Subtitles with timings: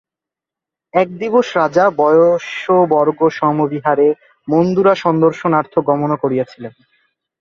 [0.93, 4.13] এক দিবস রাজা বয়স্যবর্গসমভিব্যাহারে
[4.47, 6.73] মন্দুরাসন্দর্শনার্থ গমন করিয়াছিলেন।